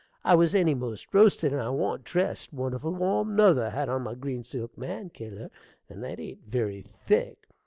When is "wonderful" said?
2.51-2.91